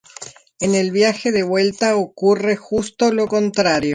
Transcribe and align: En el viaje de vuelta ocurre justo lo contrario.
En 0.59 0.73
el 0.73 0.89
viaje 0.89 1.31
de 1.31 1.43
vuelta 1.43 1.95
ocurre 1.95 2.55
justo 2.55 3.13
lo 3.13 3.27
contrario. 3.27 3.89